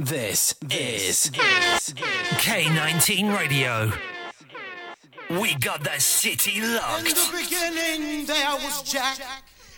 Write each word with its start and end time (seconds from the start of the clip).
This 0.00 0.54
is 0.70 1.30
K19 2.40 3.36
Radio. 3.36 3.92
We 5.28 5.54
got 5.56 5.84
that 5.84 6.00
city 6.00 6.62
locked. 6.62 7.06
In 7.06 7.14
the 7.14 7.28
beginning, 7.30 8.24
there 8.24 8.54
was 8.64 8.80
Jack, 8.80 9.18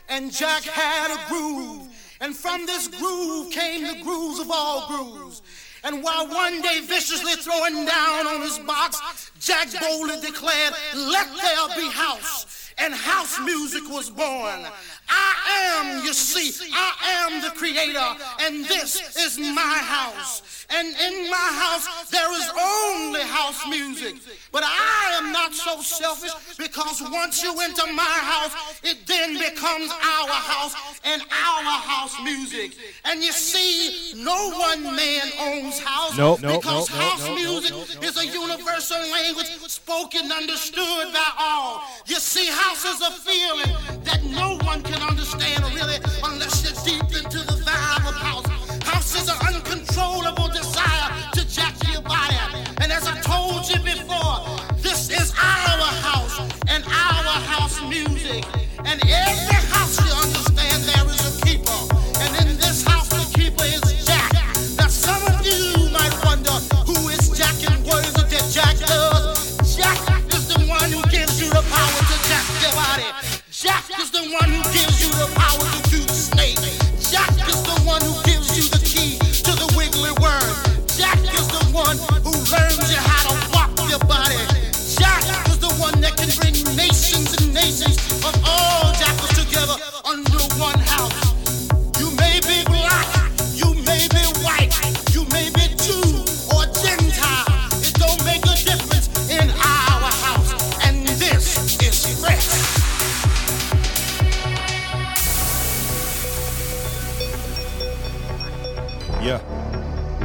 and 0.08 0.30
Jack 0.30 0.62
had 0.62 1.10
a 1.10 1.28
groove. 1.28 1.88
And 2.20 2.36
from 2.36 2.66
this 2.66 2.86
groove 2.86 3.50
came 3.50 3.82
the 3.82 4.00
grooves 4.04 4.38
of 4.38 4.48
all 4.52 4.86
grooves. 4.86 5.42
And 5.82 6.04
while 6.04 6.28
one 6.28 6.62
day 6.62 6.78
viciously 6.82 7.32
throwing 7.32 7.84
down 7.84 8.28
on 8.28 8.42
his 8.42 8.60
box, 8.60 9.32
Jack 9.40 9.70
boldly 9.80 10.20
declared, 10.20 10.72
Let 10.94 11.26
there 11.34 11.76
be 11.76 11.90
house. 11.90 12.61
And 12.78 12.94
house 12.94 13.38
music 13.40 13.82
was 13.88 14.10
born. 14.10 14.66
I 15.08 15.34
am, 15.76 16.04
you 16.04 16.12
see, 16.12 16.52
I 16.72 17.28
am 17.28 17.42
the 17.42 17.50
creator, 17.50 18.08
and 18.40 18.64
this 18.64 19.16
is 19.16 19.38
my 19.38 19.60
house. 19.60 20.66
And 20.70 20.88
in 20.88 21.30
my 21.30 21.36
house, 21.36 22.10
there 22.10 22.32
is 22.32 22.50
only 22.58 23.20
house 23.20 23.66
music. 23.68 24.14
But 24.52 24.64
I 24.64 25.18
am 25.20 25.32
not 25.32 25.52
so 25.52 25.80
selfish 25.82 26.32
because 26.56 27.02
once 27.10 27.42
you 27.42 27.54
enter 27.60 27.86
my 27.92 28.02
house, 28.02 28.80
it 28.82 29.06
then 29.06 29.38
becomes 29.38 29.90
our 29.90 30.28
house 30.28 30.74
and 31.04 31.22
our 31.22 31.72
house 31.80 32.16
music. 32.22 32.76
And 33.04 33.22
you 33.22 33.32
see, 33.32 34.14
no 34.22 34.50
one 34.50 34.82
man 34.96 35.28
owns 35.40 35.78
house 35.80 36.16
Nope, 36.16 36.40
nope, 36.40 36.62
because 36.62 36.90
nope, 36.90 36.98
nope, 36.98 37.08
house 37.08 37.26
nope, 37.26 37.38
music 37.38 37.70
nope, 37.72 37.88
nope, 37.94 38.04
is 38.04 38.16
a 38.16 38.26
universal 38.26 39.00
language 39.10 39.46
spoken, 39.68 40.32
understood 40.32 41.12
by 41.12 41.30
all. 41.38 41.82
You 42.06 42.16
see, 42.16 42.46
house 42.62 42.84
is 42.84 43.00
a 43.00 43.10
feeling 43.10 43.72
that 44.04 44.20
no 44.22 44.56
one 44.64 44.82
can 44.82 45.00
understand 45.02 45.64
really 45.74 45.98
unless 46.24 46.54
you're 46.62 46.78
deep 46.86 47.08
into 47.18 47.38
the 47.50 47.56
vibe 47.66 48.04
of 48.10 48.16
house. 48.28 48.46
House 48.84 49.12
is 49.20 49.28
an 49.28 49.38
uncontrollable 49.48 50.48
desire 50.48 51.08
to 51.34 51.42
jack 51.56 51.74
your 51.92 52.02
body. 52.02 52.38
And 52.80 52.92
as 52.92 53.04
I 53.06 53.18
told 53.20 53.68
you 53.70 53.78
before, 53.82 54.21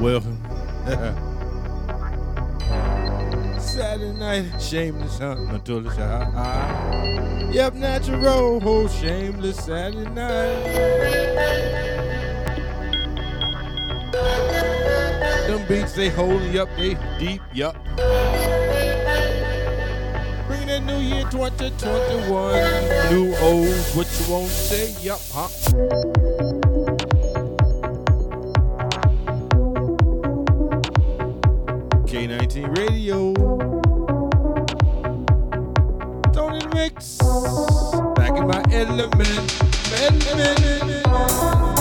Welcome. 0.01 0.37
Saturday 3.59 4.13
night, 4.13 4.61
shameless 4.61 5.17
hunting 5.17 5.49
until 5.49 5.85
it's 5.87 5.95
high. 5.95 6.23
high. 6.25 7.49
Yep, 7.51 7.73
natural, 7.73 8.59
whole 8.59 8.87
shameless 8.87 9.57
Saturday 9.57 10.07
night. 10.11 10.63
Them 15.47 15.65
beats 15.67 15.93
they 15.93 16.09
holding 16.09 16.59
up, 16.59 16.69
they 16.77 16.93
deep, 17.17 17.41
yup. 17.53 17.75
Bring 20.45 20.67
that 20.67 20.83
new 20.85 20.99
year 20.99 21.23
2021, 21.31 23.09
new 23.11 23.35
old, 23.37 23.75
what 23.95 24.07
you 24.19 24.31
won't 24.31 24.51
say, 24.51 24.91
yup, 25.01 25.19
huh? 25.31 25.47
K19 32.17 32.75
Radio. 32.75 33.31
Tony 36.33 36.65
Mix. 36.73 37.17
Back 38.15 38.35
in 38.39 38.47
my 38.47 38.63
element. 38.71 39.61
element. 39.93 41.76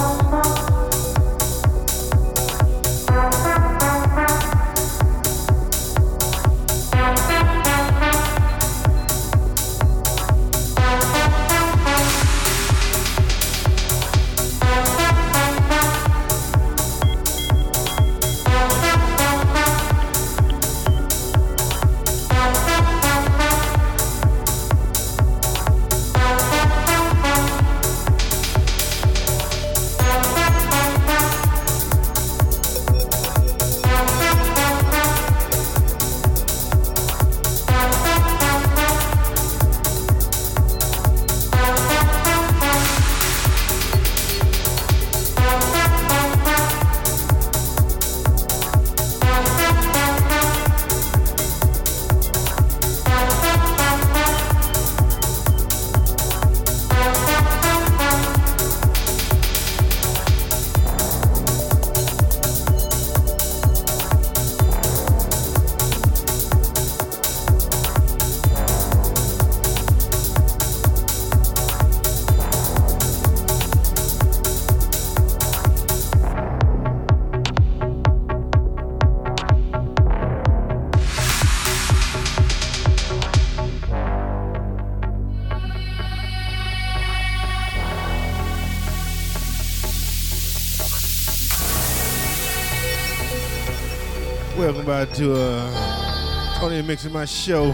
Back 94.96 95.12
to 95.16 95.34
uh, 95.34 96.58
Tony 96.58 96.81
Mixing 96.81 97.12
my 97.12 97.26
show. 97.26 97.70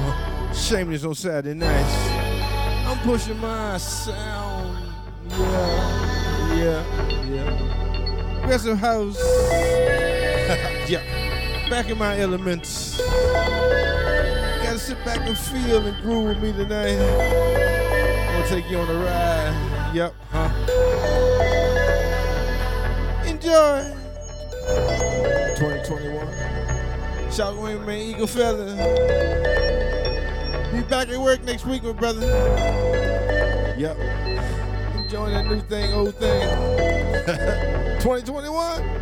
Shameless 0.53 1.05
on 1.05 1.15
Saturday 1.15 1.55
nights. 1.55 1.95
I'm 2.85 2.99
pushing 3.05 3.39
my 3.39 3.77
sound. 3.79 4.77
Yeah, 5.31 6.53
yeah, 6.57 6.83
yeah. 7.31 8.43
Aggressive 8.43 8.77
house. 8.77 9.17
yeah. 10.91 11.01
Back 11.71 11.91
in 11.91 11.99
my 11.99 12.19
elements. 12.19 12.99
Gotta 12.99 14.81
sit 14.81 14.99
back 15.05 15.21
and 15.21 15.39
feel 15.39 15.87
and 15.87 15.97
groove 16.03 16.25
with 16.25 16.43
me 16.43 16.53
tonight. 16.53 16.99
I'm 16.99 18.33
gonna 18.35 18.49
take 18.49 18.69
you 18.69 18.79
on 18.79 18.91
a 18.91 18.95
ride. 18.95 19.91
Yep, 19.95 20.15
huh? 20.33 20.51
Enjoy. 23.29 23.85
2021. 25.57 26.62
Shout 27.33 27.57
out 27.57 27.87
man, 27.87 27.99
Eagle 27.99 28.27
Feather. 28.27 28.67
Be 30.71 30.83
back 30.83 31.09
at 31.09 31.17
work 31.19 31.43
next 31.45 31.65
week, 31.65 31.83
my 31.83 31.93
brother. 31.93 32.27
Yep. 33.79 33.97
Enjoying 34.97 35.33
that 35.33 35.47
new 35.47 35.61
thing, 35.61 35.95
old 35.95 36.15
thing. 36.17 36.43
2021. 38.03 39.02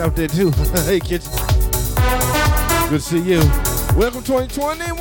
Out 0.00 0.16
there 0.16 0.28
too. 0.28 0.50
hey, 0.86 0.98
kitchen. 0.98 1.30
Good 2.88 2.90
to 2.90 3.00
see 3.00 3.20
you. 3.20 3.40
Welcome 3.94 4.22
2021. 4.22 4.98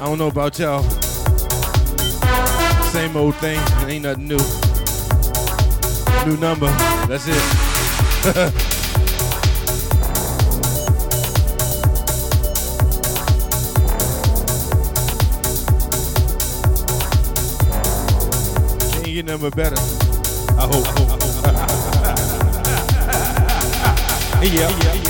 I 0.00 0.04
don't 0.04 0.18
know 0.18 0.28
about 0.28 0.58
y'all. 0.58 0.82
Same 2.90 3.16
old 3.16 3.36
thing. 3.36 3.60
Ain't 3.88 4.04
nothing 4.04 4.28
new. 4.28 4.38
New 6.26 6.40
number. 6.40 6.68
That's 7.06 7.26
it. 7.28 8.68
get 19.32 19.40
number 19.40 19.56
better. 19.56 19.76
I 20.58 20.66
hope. 20.66 20.86
I 20.86 20.92
hope. 24.40 24.42
yeah. 24.42 24.94
yeah. 24.94 25.01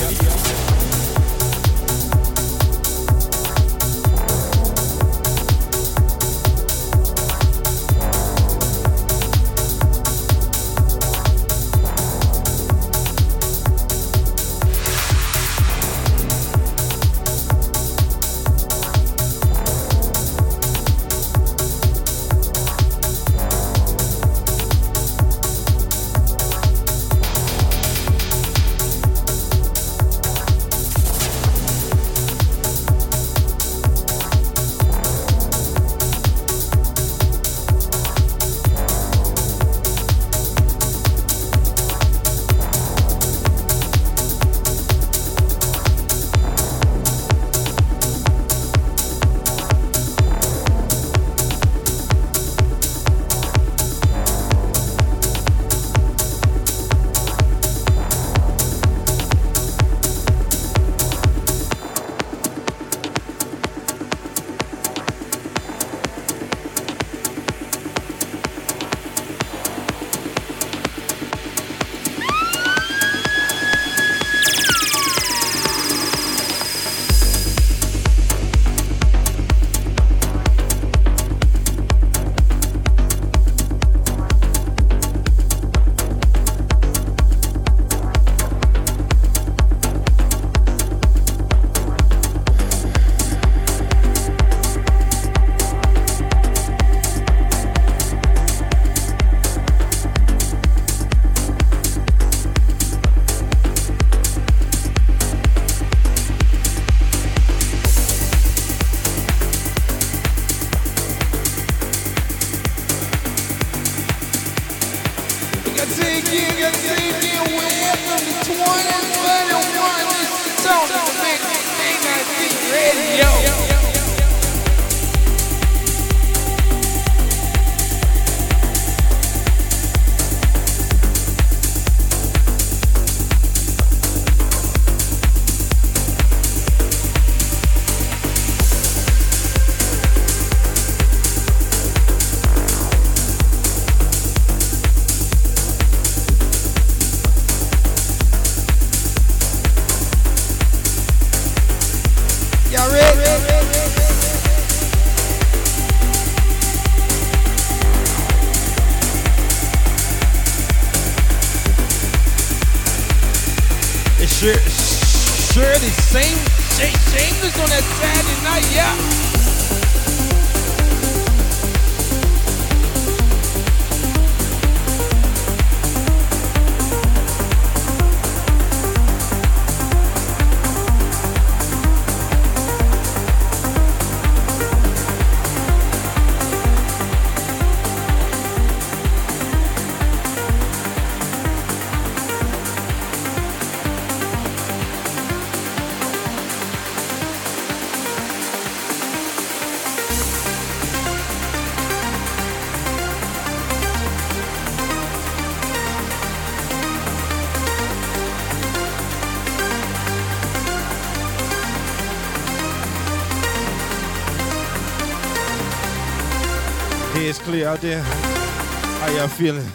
Out 217.73 217.81
there. 217.81 218.01
How 218.03 219.09
y'all 219.15 219.27
feeling? 219.27 219.65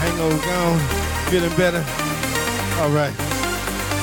Hangover 0.00 0.38
gone? 0.46 0.80
Feeling 1.28 1.54
better? 1.54 1.84
All 2.80 2.90
right. 2.90 3.12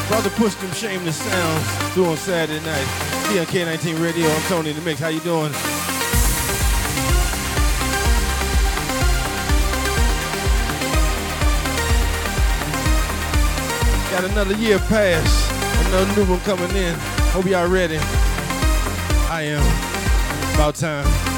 Brother 0.08 0.30
push 0.32 0.54
them 0.56 0.72
shameless 0.72 1.16
sounds 1.16 1.94
through 1.94 2.06
on 2.06 2.18
Saturday 2.18 2.64
night. 2.64 2.86
Here 3.30 3.42
on 3.42 3.48
K19 3.48 4.04
Radio. 4.04 4.28
I'm 4.30 4.42
Tony 4.44 4.72
the 4.74 4.82
Mix. 4.82 5.00
How 5.00 5.08
you 5.08 5.20
doing? 5.22 5.52
Got 14.12 14.30
another 14.30 14.54
year 14.56 14.78
pass. 14.78 15.88
Another 15.88 16.16
new 16.16 16.30
one 16.30 16.40
coming 16.42 16.76
in. 16.76 16.94
Hope 17.34 17.46
y'all 17.46 17.68
ready. 17.68 17.98
I 19.28 19.42
am. 19.48 20.56
About 20.56 20.76
time. 20.76 21.31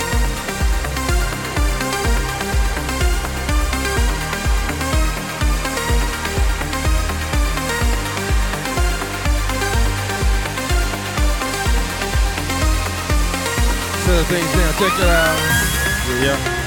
Things 14.26 14.54
now. 14.56 14.72
Check 14.74 14.94
it 15.00 15.06
out. 15.06 15.38
Yeah. 16.24 16.63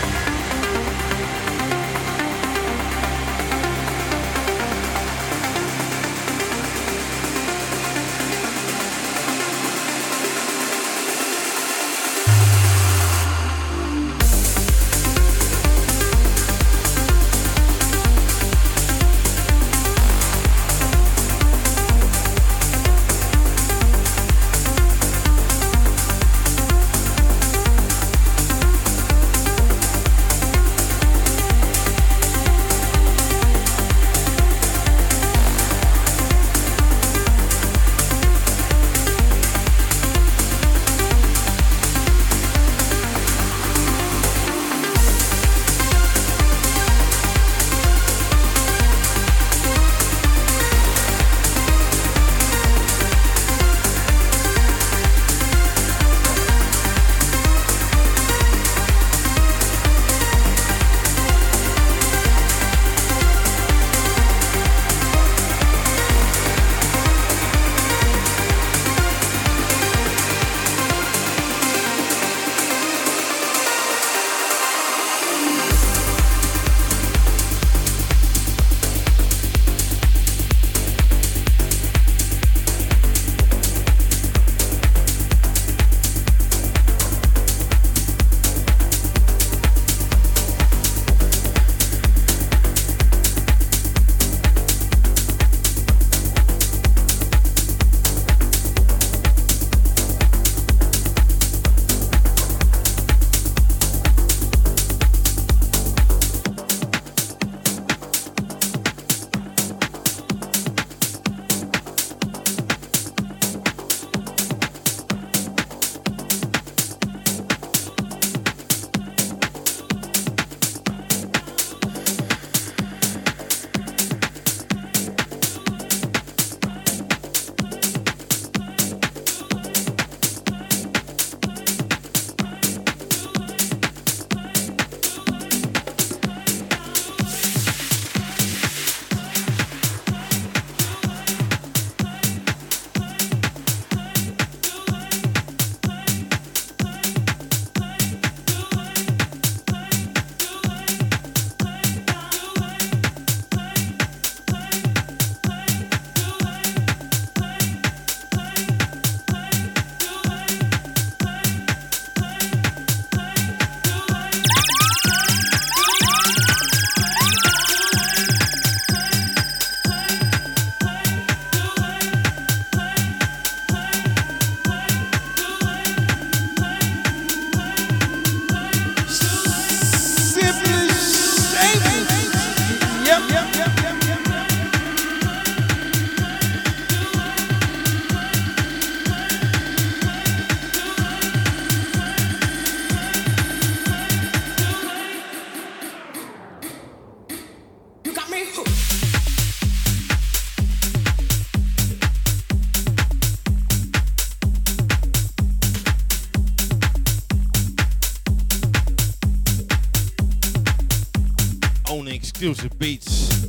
Exclusive 212.36 212.78
beats 212.78 213.46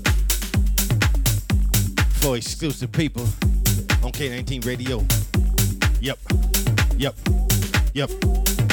for 2.22 2.38
exclusive 2.38 2.90
people 2.90 3.24
on 4.02 4.14
K19 4.14 4.66
Radio. 4.66 5.04
Yep, 6.00 6.18
yep, 6.98 7.14
yep. 7.94 8.67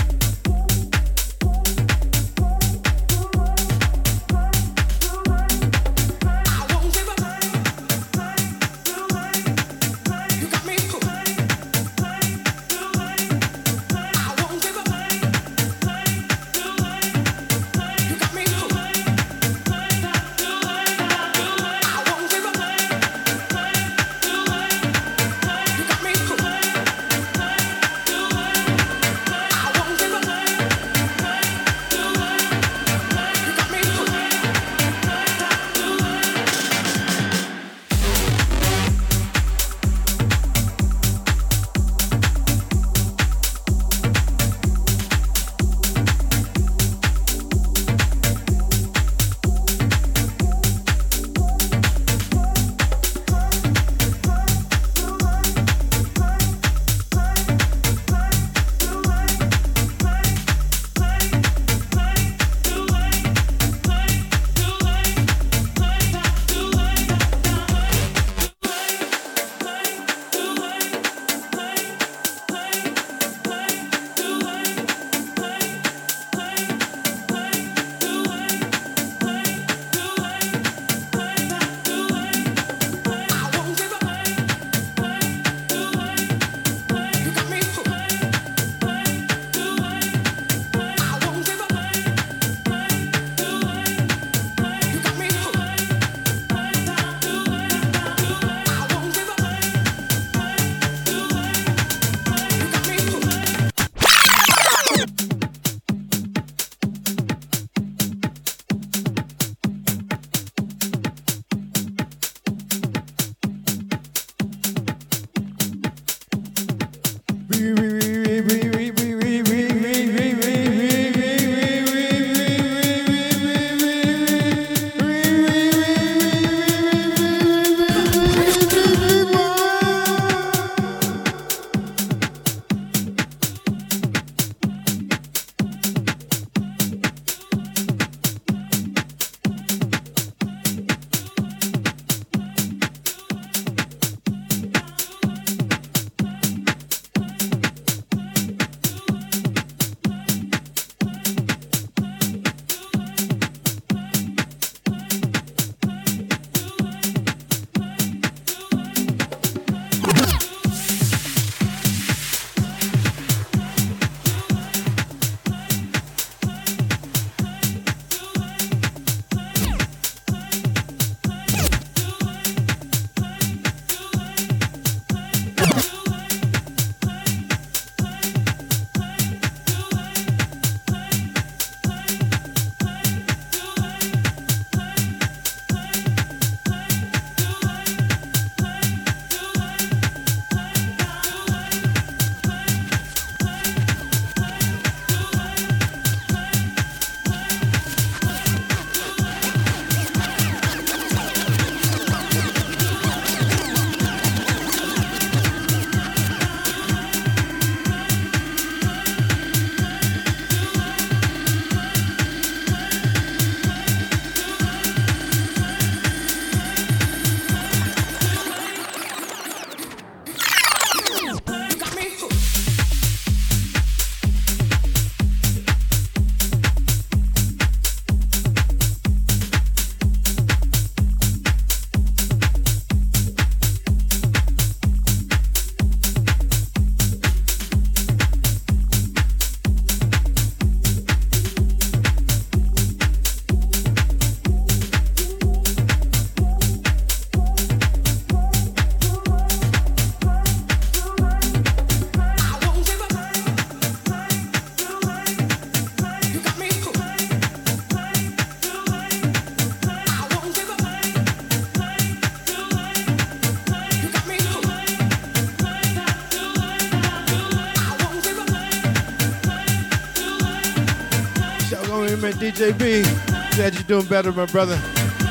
We 272.57 272.67
met 272.67 272.75
DJ 272.75 272.79
B. 272.79 273.57
Glad 273.57 273.75
you're 273.75 273.83
doing 273.85 274.07
better, 274.07 274.33
my 274.33 274.47
brother. 274.47 274.79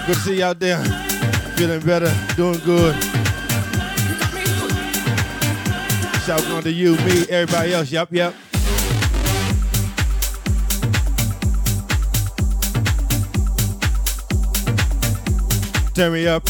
Good 0.06 0.16
to 0.16 0.22
see 0.22 0.38
you 0.38 0.44
out 0.44 0.60
there. 0.60 0.84
Feeling 1.56 1.82
better, 1.82 2.12
doing 2.36 2.60
good. 2.60 2.96
Shout 6.26 6.46
out 6.48 6.64
to 6.64 6.72
you, 6.72 6.96
me, 6.98 7.26
everybody 7.30 7.74
else. 7.74 7.92
Yep, 7.92 8.12
yep. 8.12 8.34
Turn 15.94 16.14
me 16.14 16.28
up. 16.28 16.44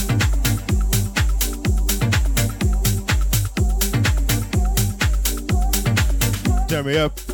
Turn 6.68 6.86
me 6.86 6.98
up. 6.98 7.33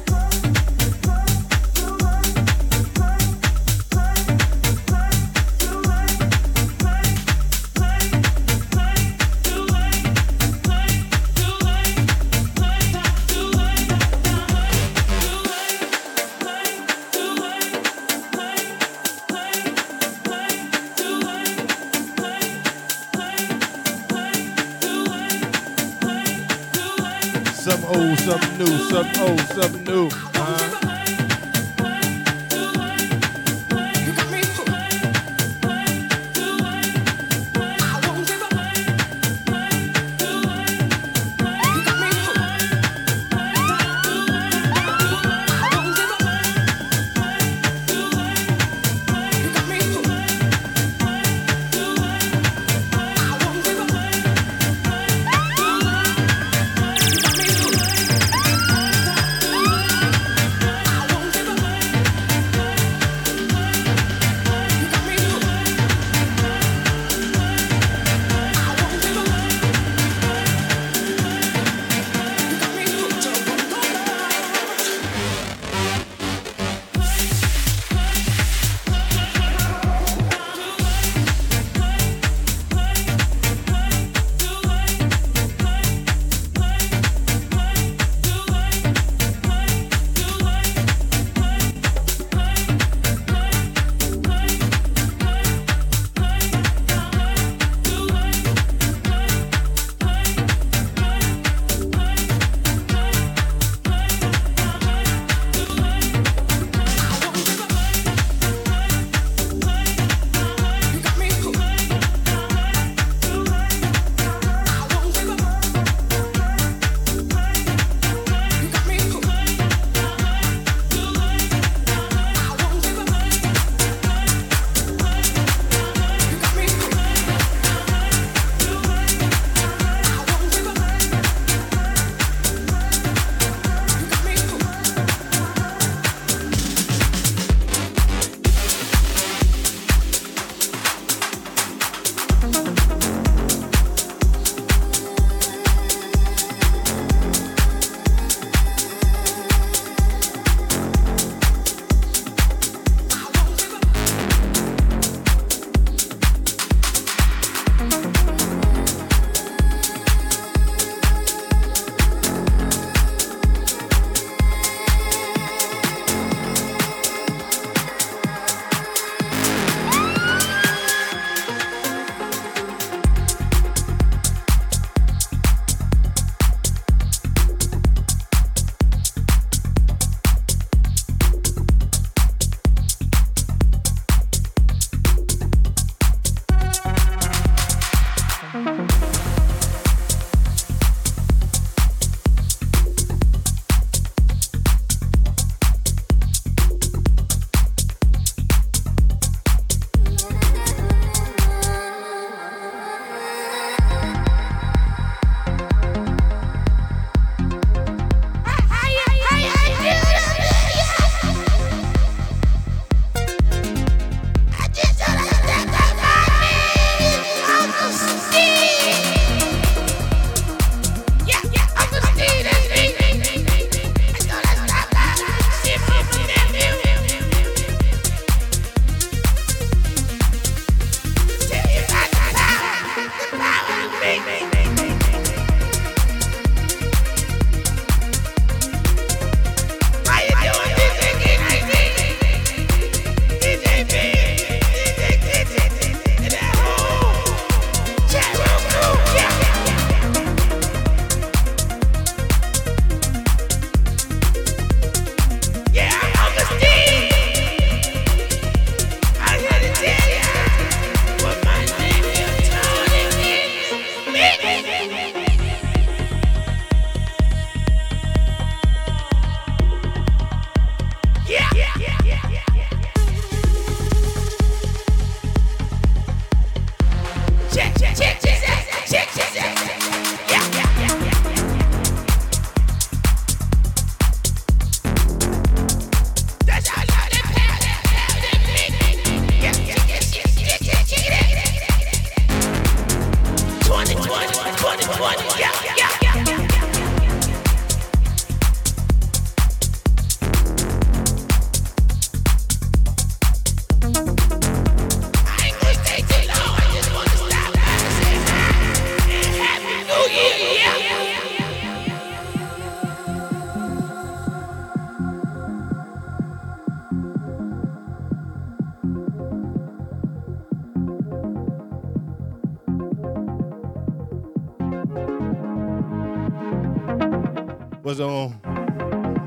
What's 327.99 328.11
on? 328.13 328.31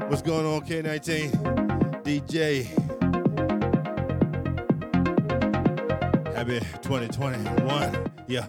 What's 0.09 0.23
going 0.23 0.47
on, 0.47 0.63
K19? 0.63 1.31
DJ. 2.05 2.65
Happy 6.35 6.59
2021. 6.81 8.11
Yeah. 8.29 8.47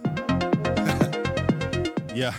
yeah. 2.16 2.34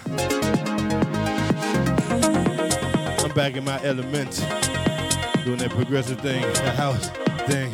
I'm 3.22 3.32
back 3.34 3.54
in 3.54 3.64
my 3.64 3.78
element, 3.84 4.30
doing 5.44 5.58
that 5.58 5.70
progressive 5.72 6.22
thing, 6.22 6.40
that 6.40 6.76
house 6.76 7.10
thing. 7.46 7.70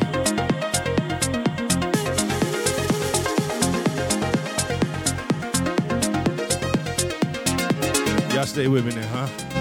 Y'all 8.35 8.45
stay 8.45 8.67
with 8.67 8.85
me 8.85 8.93
now, 8.93 9.07
huh? 9.07 9.60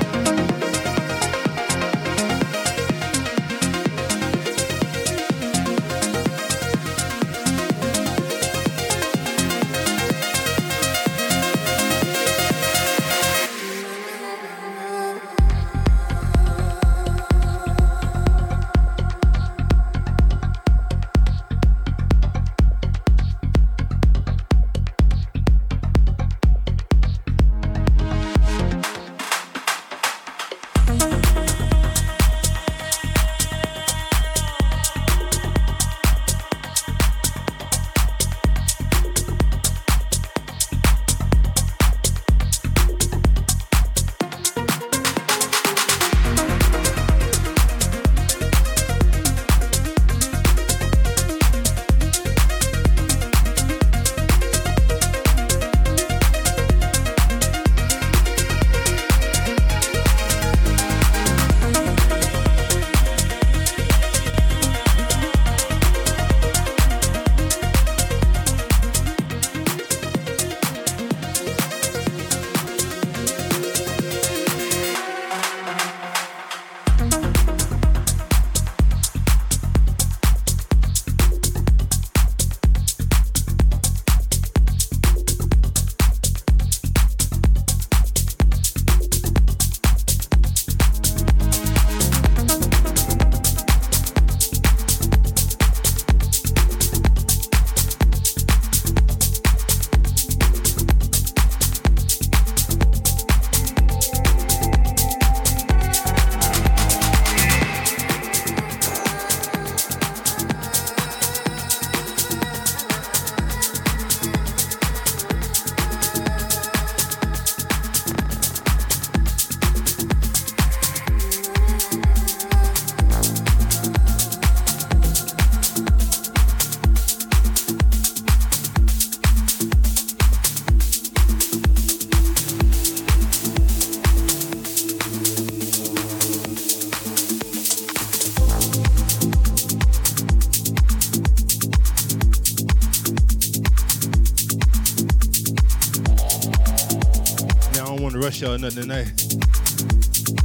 Or 148.42 148.58
nothing 148.58 148.82
tonight. 148.82 149.08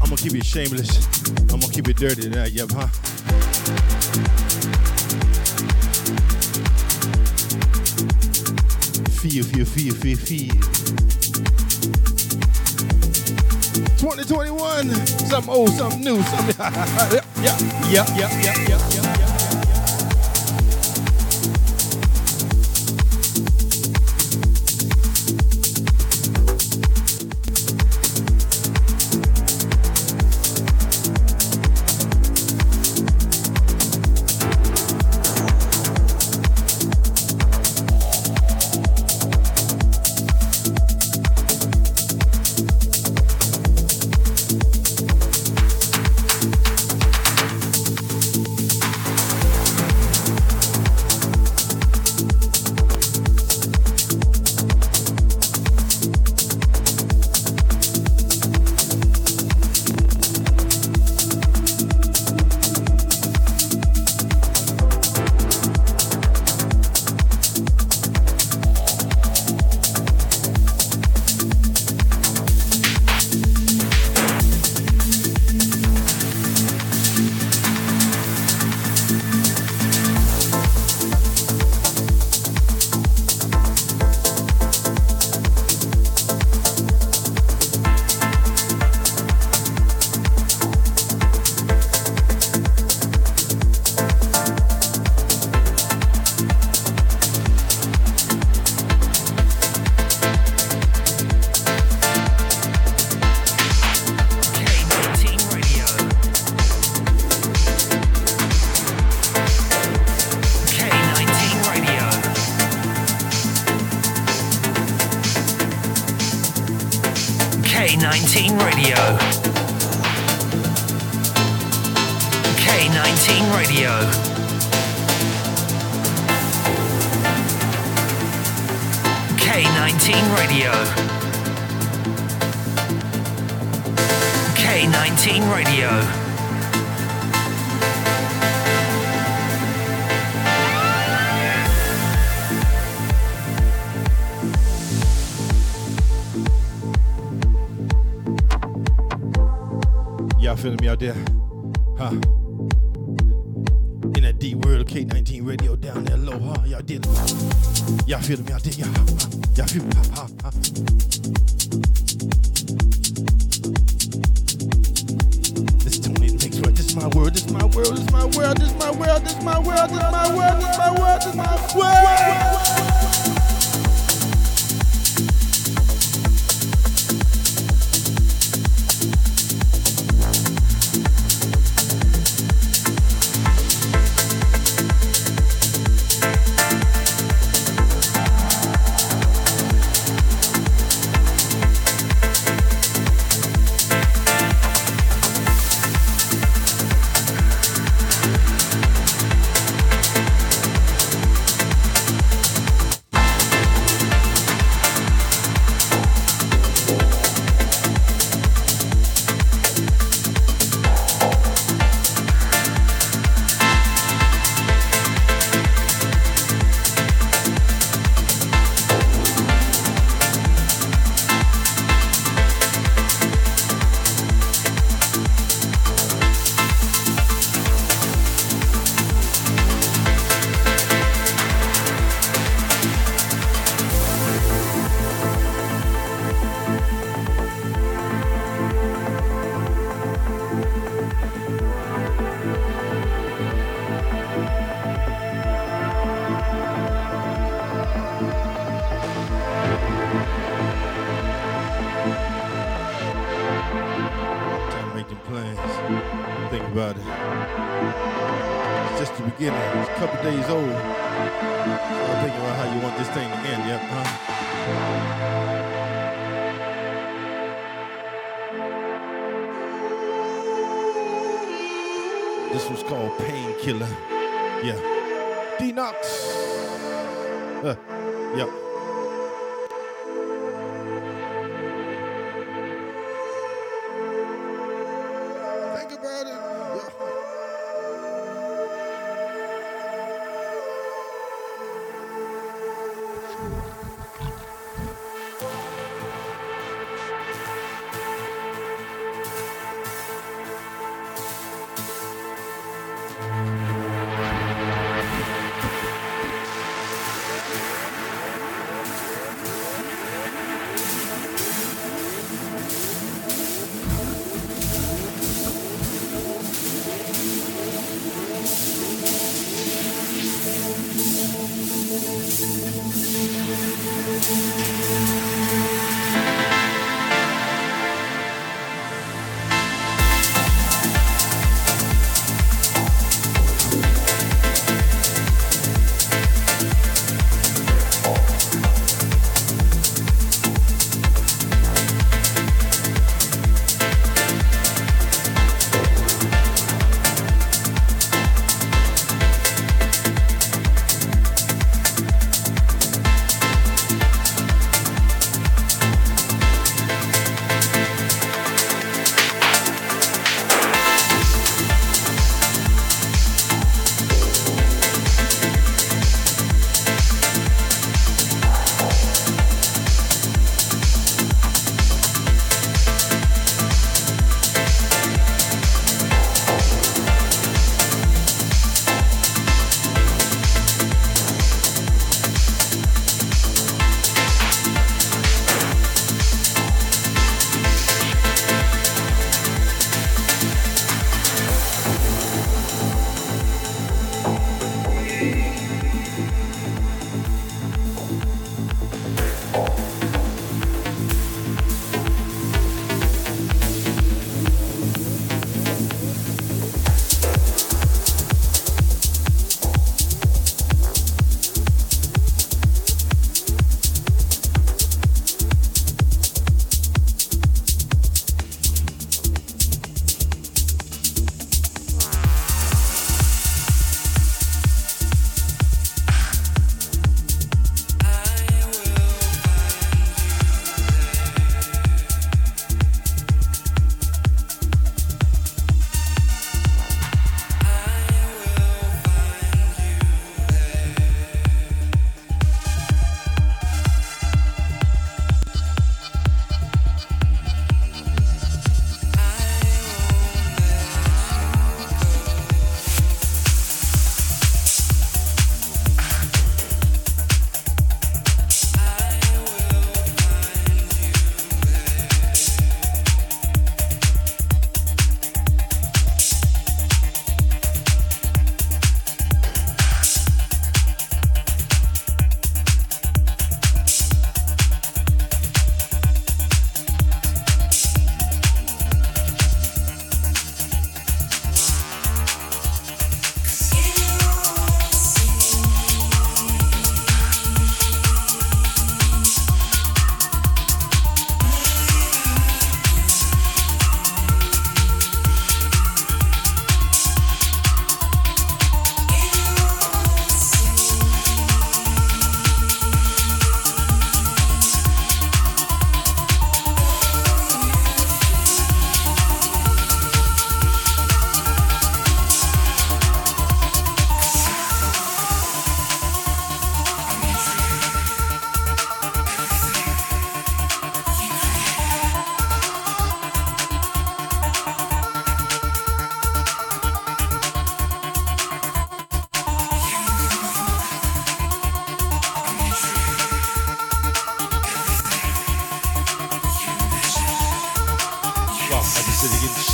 I'm 0.01 0.09
gonna 0.09 0.17
keep 0.17 0.35
it 0.35 0.45
shameless. 0.45 1.27
I'm 1.51 1.59
gonna 1.59 1.71
keep 1.71 1.87
it 1.87 1.95
dirty 1.95 2.23
tonight, 2.23 2.51
yep, 2.51 2.69
huh? 2.71 2.87
Feel, 9.21 9.43
feel, 9.43 9.65
feel, 9.65 9.93
feel, 9.93 10.17
feel. 10.17 10.55
2021, 13.97 14.89
something 15.05 15.53
old, 15.53 15.69
something 15.69 16.01
new, 16.01 16.21
something. 16.23 16.55
yeah, 16.59 17.57
yeah, 17.89 18.05
yeah, 18.17 18.41
yeah, 18.41 18.67
yeah, 18.67 18.94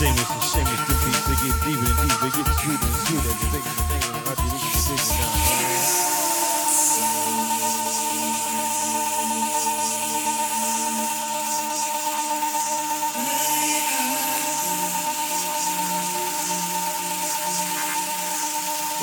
The 0.01 0.07
beats 0.07 0.57
are 0.57 1.37
getting 1.37 1.61
deeper 1.61 1.85
and 1.85 2.09
deeper, 2.09 2.33
getting 2.33 2.57
sweeter 2.57 2.89
and 2.89 2.97
sweeter. 3.05 3.21
They're 3.21 3.53
thinking, 3.53 3.77
now. 5.13 5.29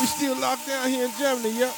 We 0.00 0.06
still 0.06 0.34
locked 0.34 0.66
down 0.66 0.88
here 0.88 1.04
in 1.04 1.12
Germany, 1.16 1.50
yep. 1.50 1.74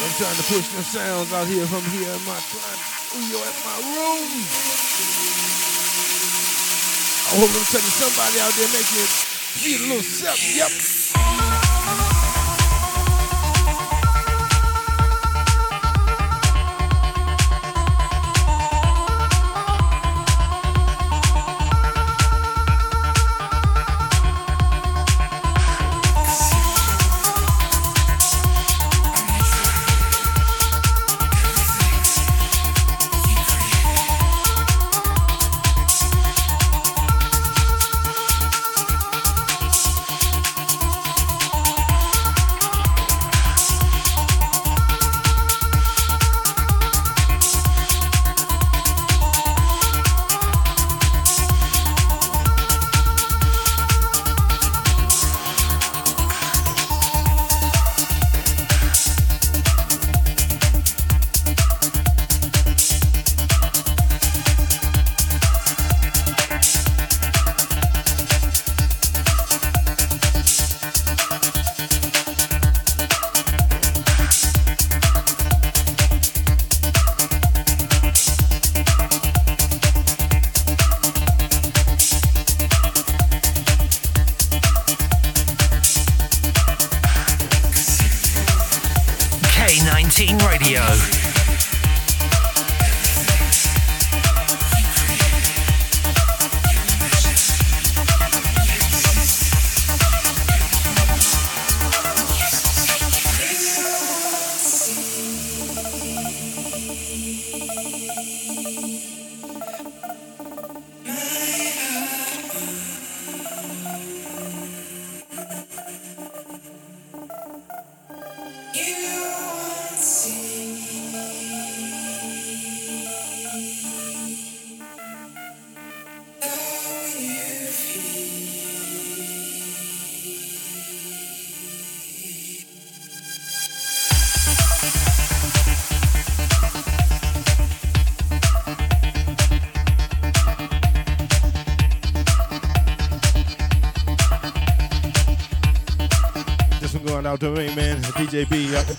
I'm 0.00 0.12
trying 0.16 0.36
to 0.36 0.42
push 0.48 0.68
the 0.72 0.82
sounds 0.82 1.32
out 1.34 1.46
here 1.46 1.66
from 1.66 1.84
here 1.92 2.08
in 2.08 2.24
my 2.24 2.40
at 3.42 3.56
my 3.64 3.76
room. 3.94 4.75
I 7.26 7.38
hope 7.38 7.50
I'm 7.52 7.64
telling 7.68 7.92
somebody 7.92 8.40
out 8.40 8.52
there 8.54 8.68
making 8.72 9.04
feel 9.60 9.80
a 9.80 9.86
little 9.88 10.02
something, 10.02 10.56
yep. 10.56 10.95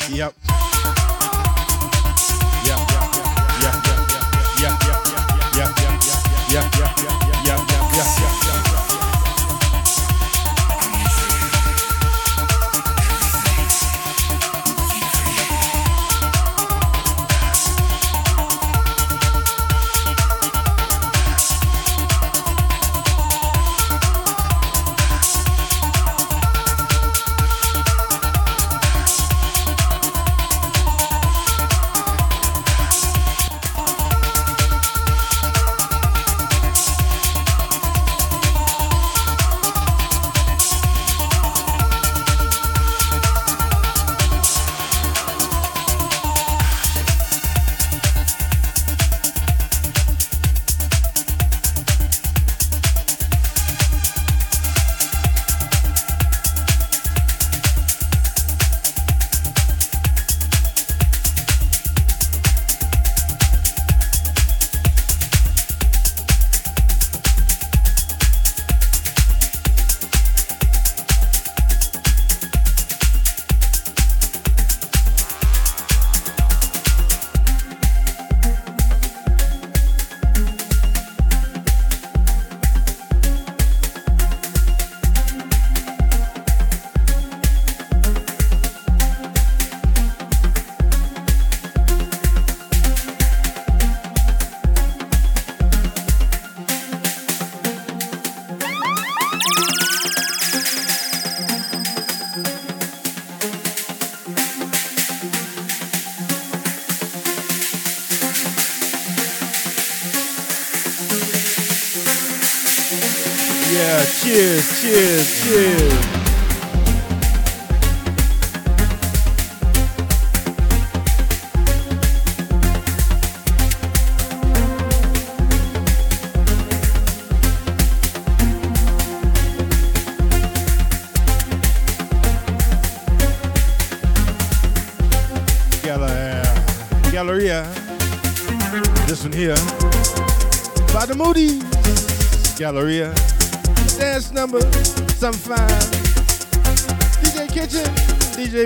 Yep, 0.10 0.34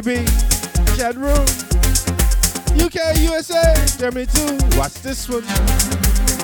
DJ 0.01 0.25
B. 0.25 0.97
Chat 0.97 1.15
Room. 1.15 1.45
UK, 2.81 3.17
USA. 3.19 3.73
Germany 3.97 4.25
too. 4.25 4.57
Watch 4.77 4.93
this 5.01 5.29
one. 5.29 6.40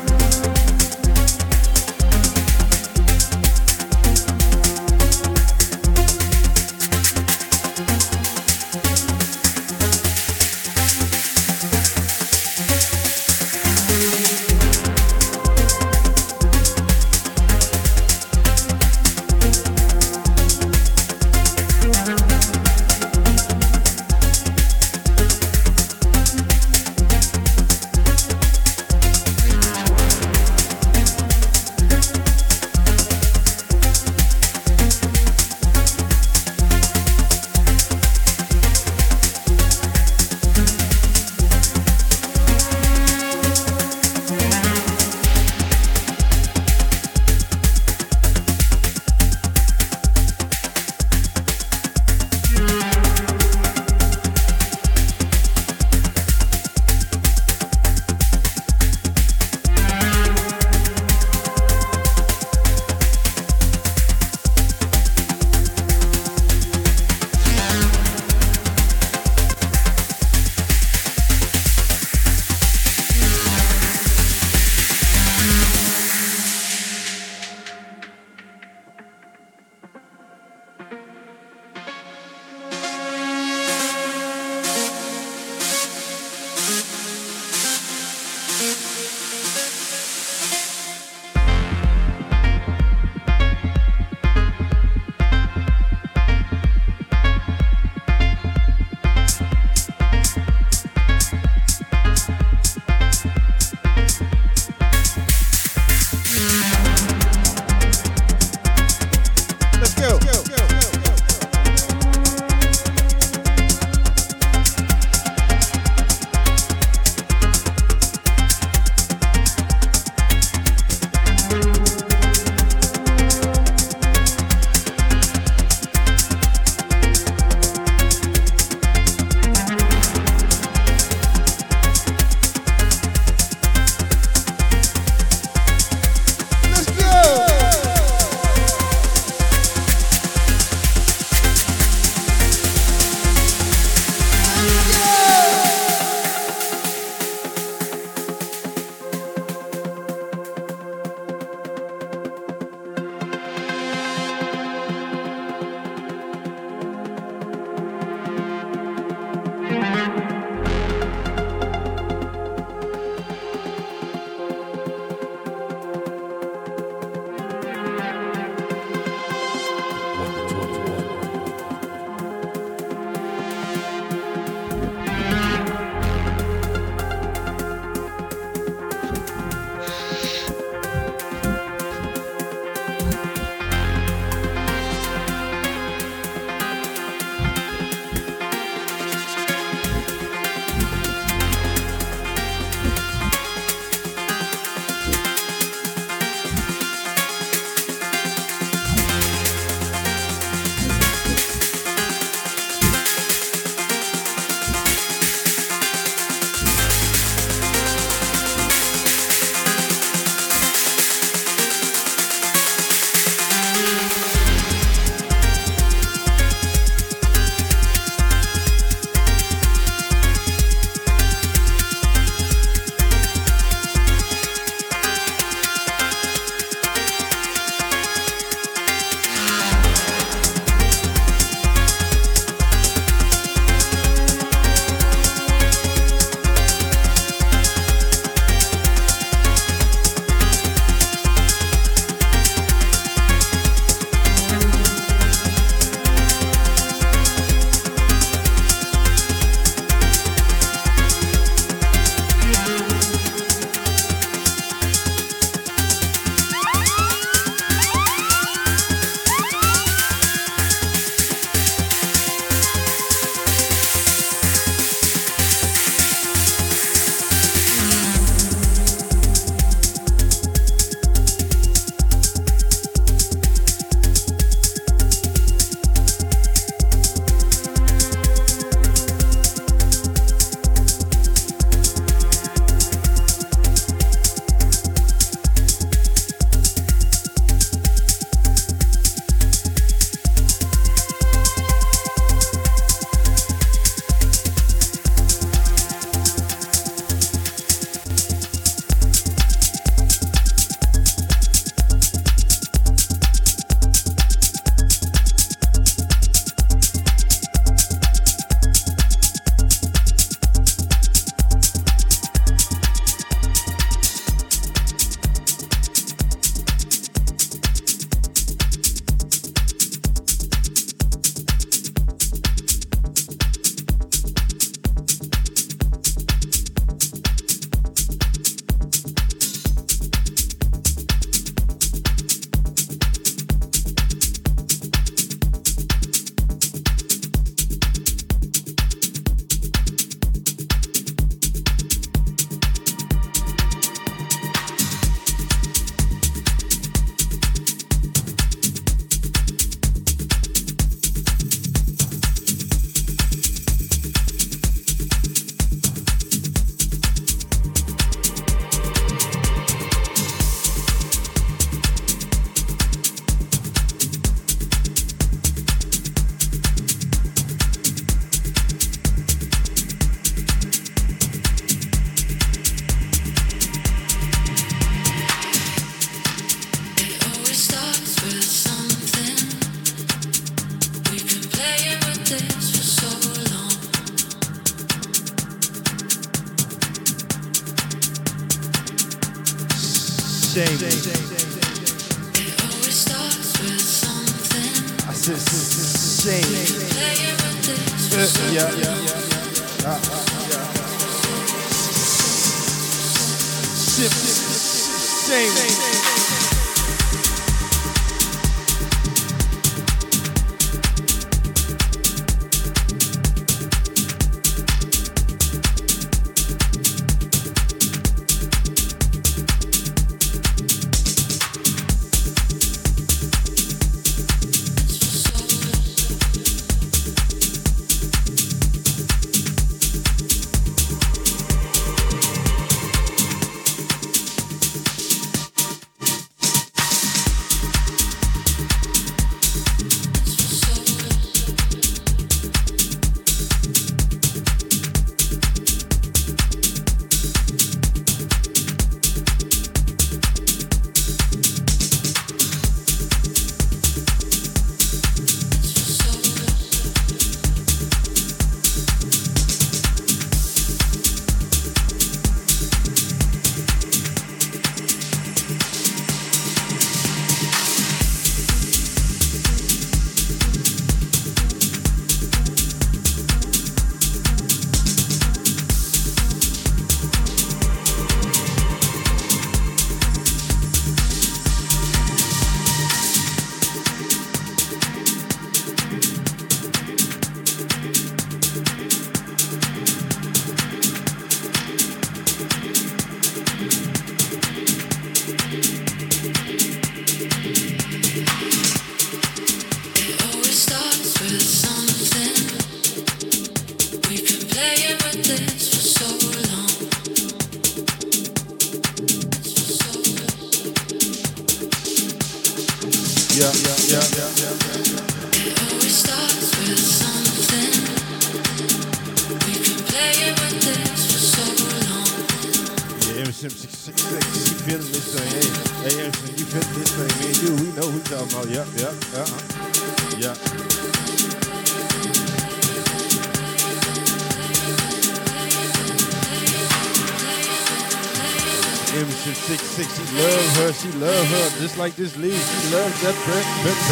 Shame. 390.80 391.17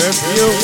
Per- 0.05 0.54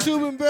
Berger 0.00 0.49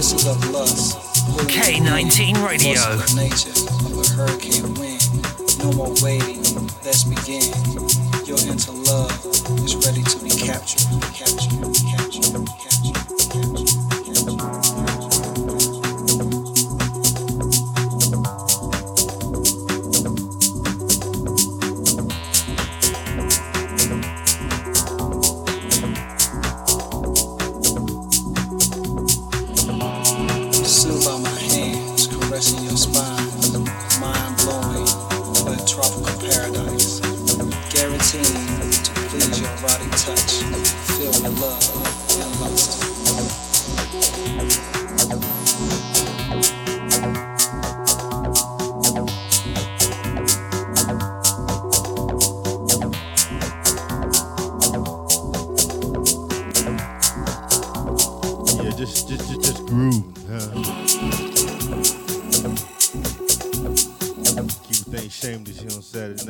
kisses 0.00 0.26
of 0.26 0.50
lust. 0.50 0.96
K19 1.46 2.42
Radio. 2.42 2.72
Nature 3.14 3.52
of 3.84 4.00
a 4.00 4.08
hurricane 4.16 4.72
wind. 4.80 5.04
No 5.58 5.72
more 5.72 5.92
waiting. 6.00 6.40
Let's 6.82 7.04
begin. 7.04 7.52
Your 8.24 8.38
is 9.62 9.76
ready 9.84 10.02
to 10.02 10.18
be 10.24 10.30
captured. 10.30 10.88
Captured. 11.12 11.79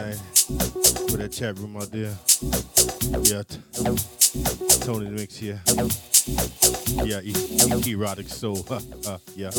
name 0.07 0.17
for 1.09 1.17
that 1.17 1.33
chat 1.33 1.59
room 1.59 1.77
out 1.77 1.91
there. 1.91 2.17
Yeah, 3.23 3.43
Tony 4.85 5.07
the 5.07 5.13
Mix 5.13 5.37
here. 5.37 5.61
Yeah, 7.05 7.21
e- 7.23 7.93
erotic 7.93 8.29
soul. 8.29 8.67
yeah. 9.37 9.51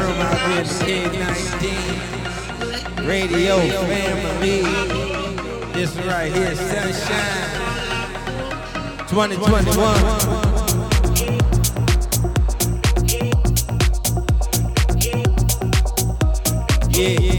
room 0.00 0.20
out 0.20 0.40
here 0.50 0.64
to 0.64 0.68
19 1.18 3.06
Radio 3.06 3.58
family. 3.60 4.62
This 5.72 5.96
right 6.06 6.32
here, 6.32 6.54
sunshine. 6.54 7.52
2021. 9.08 10.52
yeah. 16.92 17.31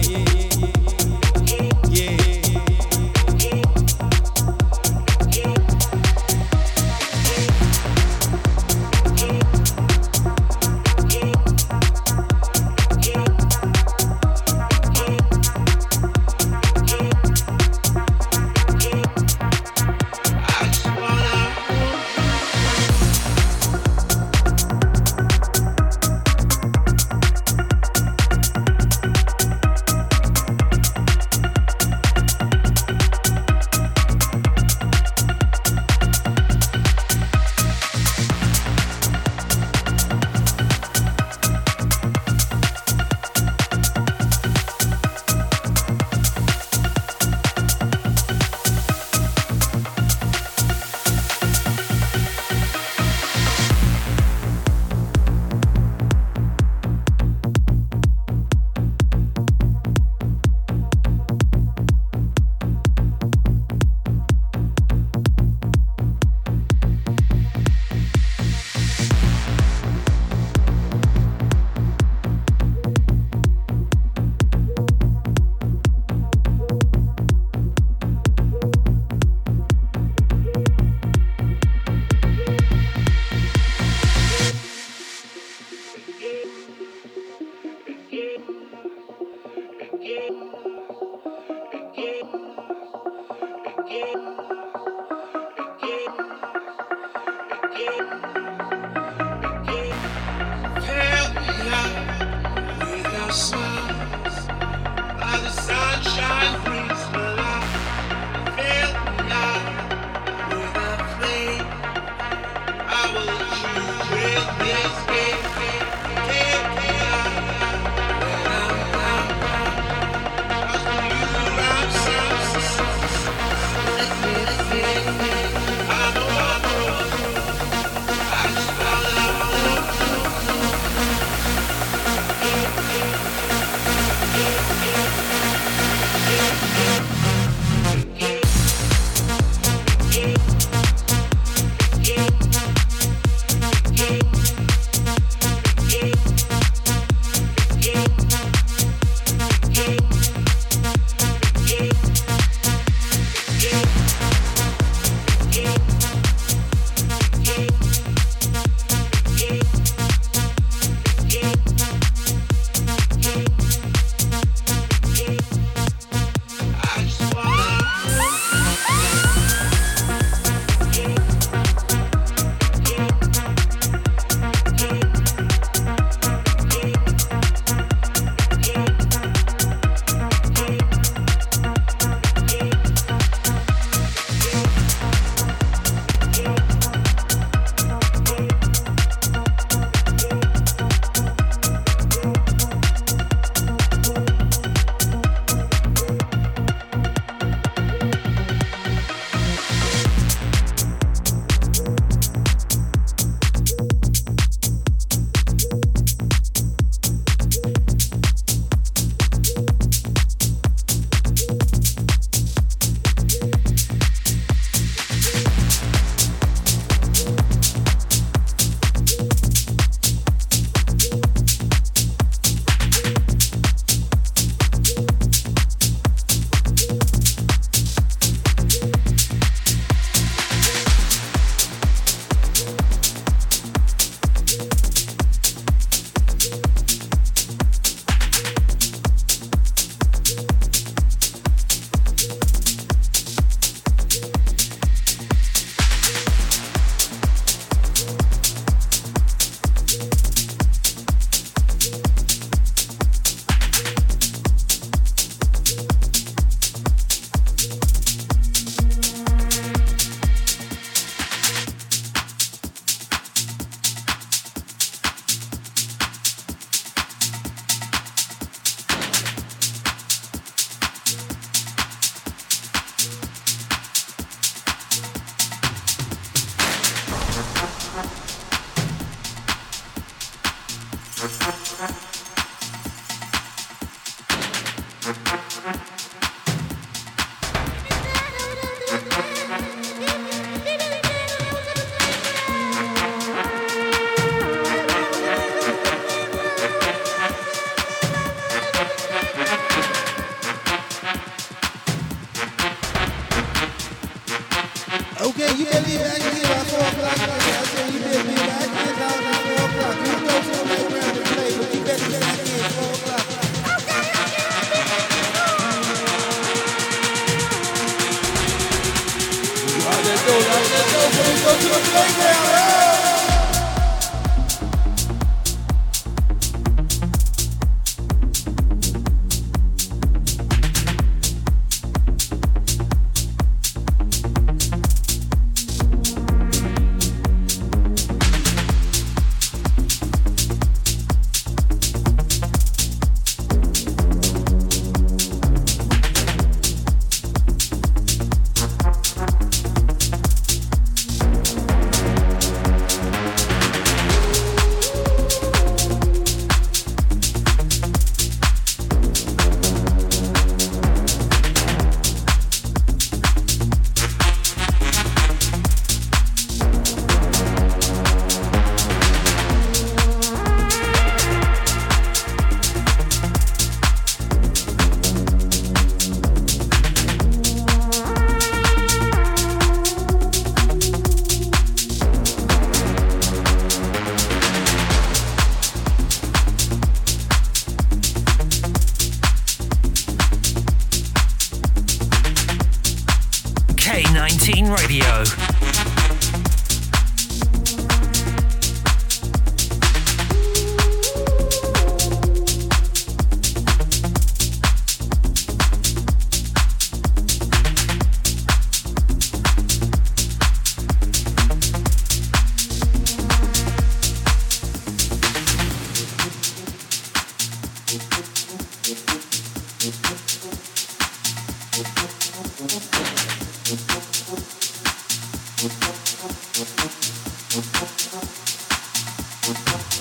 Thank 429.45 429.97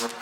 you. 0.00 0.15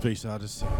Space 0.00 0.24
Odyssey. 0.24 0.79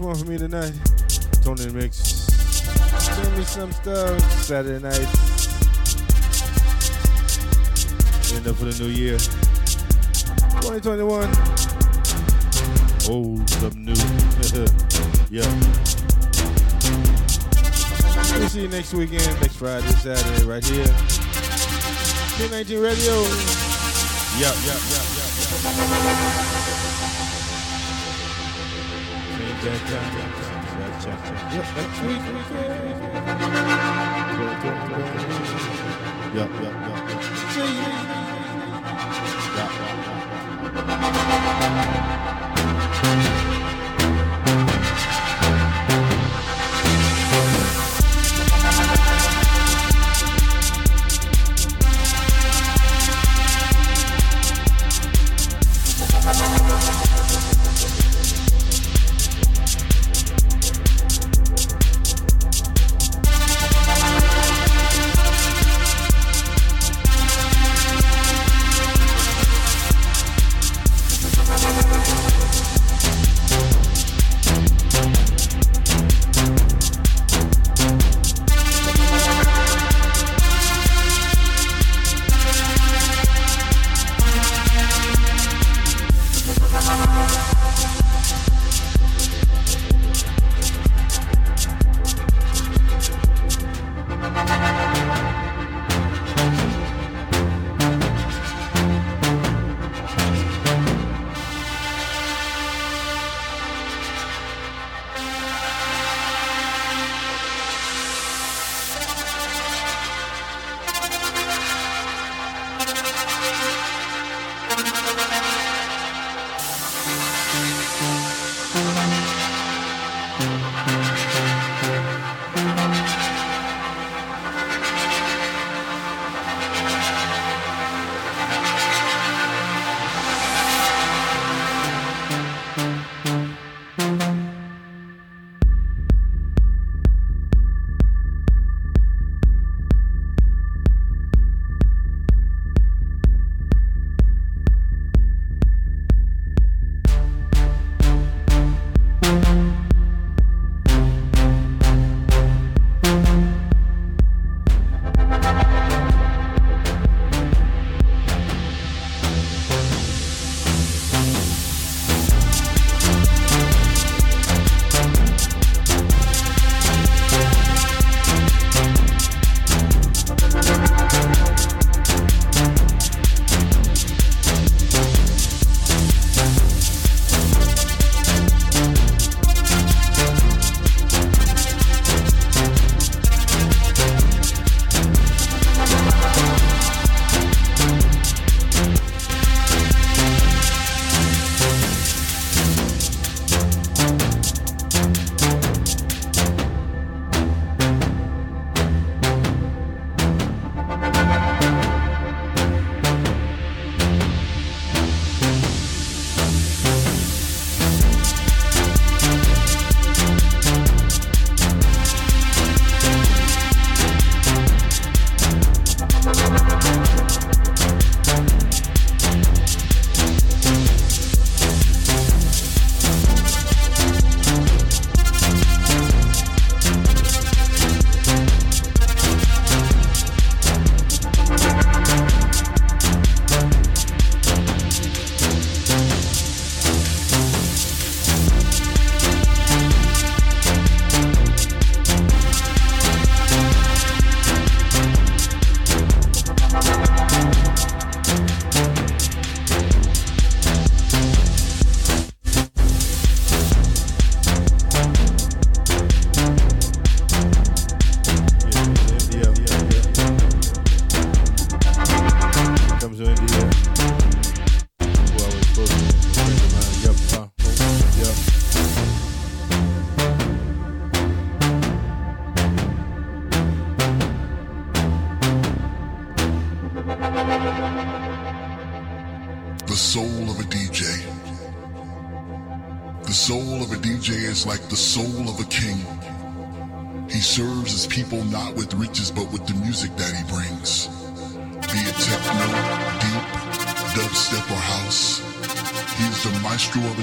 Last 0.00 0.06
one 0.06 0.26
for 0.26 0.30
me 0.30 0.38
tonight. 0.38 0.72
Tony 1.42 1.70
Mix. 1.72 1.96
Send 1.96 3.36
me 3.36 3.44
some 3.44 3.72
stuff. 3.72 4.20
Saturday 4.42 4.82
night. 4.82 5.08
End 8.34 8.46
up 8.46 8.56
for 8.56 8.66
the 8.66 8.76
new 8.80 8.90
year. 8.90 9.18
2021. 10.60 11.28
Old, 13.10 13.50
some 13.50 13.84
new. 13.84 13.94
yeah. 15.30 15.48
We'll 18.38 18.48
see 18.48 18.62
you 18.62 18.68
next 18.68 18.94
weekend, 18.94 19.40
next 19.40 19.56
Friday, 19.56 19.88
Saturday, 19.88 20.44
right 20.44 20.64
here. 20.64 20.86
K19 22.36 22.82
Radio. 22.82 23.22
Yep, 24.38 24.54
yep, 24.64 24.80
yep, 24.90 25.04
yep, 25.16 25.30
yep. 26.52 26.57
Yep, 29.64 29.90
yep. 29.90 30.08
Yeah, 43.02 43.47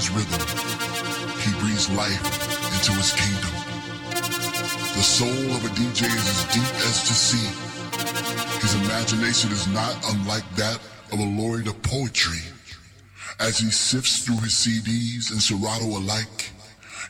his 0.05 0.11
rhythm. 0.11 0.41
He 1.41 1.51
breathes 1.61 1.89
life 1.91 2.21
into 2.75 2.91
his 2.93 3.13
kingdom. 3.13 3.51
The 4.95 5.03
soul 5.03 5.55
of 5.55 5.65
a 5.65 5.69
DJ 5.69 6.05
is 6.05 6.27
as 6.29 6.43
deep 6.53 6.75
as 6.85 7.07
the 7.07 7.13
sea. 7.13 7.49
His 8.61 8.75
imagination 8.85 9.51
is 9.51 9.67
not 9.67 9.95
unlike 10.13 10.47
that 10.55 10.79
of 11.11 11.19
a 11.19 11.23
laureate 11.23 11.67
of 11.67 11.81
poetry. 11.81 12.39
As 13.39 13.57
he 13.57 13.69
sifts 13.69 14.23
through 14.23 14.39
his 14.39 14.53
CDs 14.53 15.31
and 15.31 15.41
Serato 15.41 15.85
alike, 15.85 16.51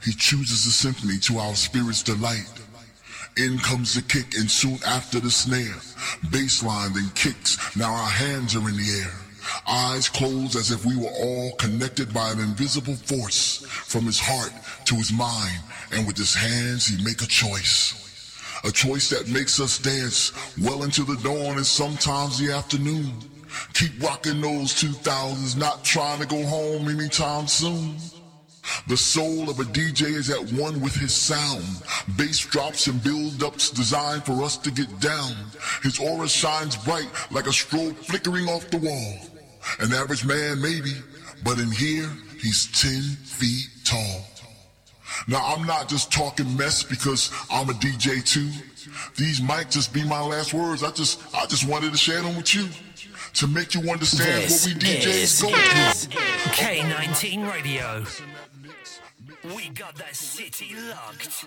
he 0.04 0.12
chooses 0.12 0.66
a 0.66 0.72
symphony 0.72 1.18
to 1.20 1.38
our 1.40 1.56
spirit's 1.56 2.04
delight. 2.04 2.52
In 3.38 3.58
comes 3.60 3.96
the 3.96 4.02
kick 4.02 4.36
and 4.36 4.50
soon 4.50 4.80
after 4.88 5.20
the 5.20 5.32
snare. 5.32 5.80
Bassline 6.32 6.94
then 6.94 7.10
kicks, 7.16 7.76
now 7.76 7.92
our 7.92 8.10
hands 8.10 8.56
are 8.56 8.68
in 8.70 8.78
the 8.78 9.04
air. 9.04 9.25
Eyes 9.68 10.10
closed 10.10 10.56
as 10.56 10.72
if 10.72 10.86
we 10.86 10.96
were 10.96 11.10
all 11.10 11.52
connected 11.54 12.14
by 12.14 12.32
an 12.32 12.40
invisible 12.40 12.96
force 12.96 13.66
from 13.68 14.06
his 14.06 14.20
heart 14.20 14.52
to 14.86 14.96
his 14.96 15.12
mind. 15.12 15.60
And 15.92 16.06
with 16.06 16.18
his 16.18 16.36
hands 16.36 16.88
he 16.88 17.04
make 17.04 17.22
a 17.22 17.28
choice. 17.28 18.02
A 18.64 18.72
choice 18.72 19.10
that 19.10 19.28
makes 19.28 19.60
us 19.60 19.80
dance 19.80 20.32
well 20.60 20.84
into 20.84 21.04
the 21.04 21.18
dawn 21.18 21.58
and 21.58 21.66
sometimes 21.66 22.40
the 22.40 22.52
afternoon. 22.52 23.14
Keep 23.74 24.02
rocking 24.02 24.42
those 24.42 24.74
2000s, 24.74 25.58
not 25.58 25.84
trying 25.84 26.20
to 26.20 26.28
go 26.28 26.44
home 26.46 26.90
anytime 26.90 27.48
soon. 27.48 27.96
The 28.88 28.98
soul 28.98 29.50
of 29.50 29.60
a 29.60 29.64
DJ 29.64 30.04
is 30.04 30.30
at 30.30 30.52
one 30.54 30.82
with 30.82 30.96
his 30.96 31.14
sound. 31.14 31.66
Bass 32.18 32.40
drops 32.40 32.88
and 32.88 33.04
build-ups 33.04 33.70
designed 33.72 34.26
for 34.26 34.44
us 34.44 34.58
to 34.58 34.72
get 34.72 35.00
down. 35.00 35.34
His 35.84 36.00
aura 36.00 36.28
shines 36.28 36.76
bright 36.76 37.10
like 37.32 37.46
a 37.46 37.52
strobe 37.52 37.96
flickering 37.98 38.48
off 38.48 38.70
the 38.70 38.78
wall. 38.78 39.35
An 39.80 39.94
average 39.94 40.26
man 40.26 40.62
maybe, 40.62 40.94
but 41.44 41.60
in 41.60 41.72
here, 41.72 42.10
he's 42.42 42.68
10 42.82 43.02
feet 43.02 43.68
tall. 43.84 44.26
Now 45.28 45.42
I'm 45.46 45.66
not 45.66 45.88
just 45.88 46.12
talking 46.12 46.56
mess 46.58 46.84
because 46.84 47.32
I'm 47.50 47.70
a 47.70 47.74
DJ 47.74 48.24
too. 48.24 48.50
These 49.16 49.42
might 49.42 49.72
just 49.72 49.94
be 49.94 50.04
my 50.04 50.22
last 50.22 50.54
words. 50.54 50.84
I 50.84 50.92
just 50.92 51.22
I 51.36 51.46
just 51.46 51.68
wanted 51.68 51.92
to 51.92 51.98
share 51.98 52.22
them 52.22 52.36
with 52.36 52.54
you 52.54 52.68
to 53.34 53.48
make 53.48 53.74
you 53.74 53.82
understand 53.92 54.44
This 54.44 54.68
what 54.68 54.84
we 54.84 54.90
DJs 54.90 55.42
go 55.42 55.50
through. 55.50 56.22
K19 56.52 57.52
Radio. 57.52 58.06
We 59.56 59.70
got 59.70 59.96
that 59.96 60.16
city 60.16 60.76
locked. 60.90 61.46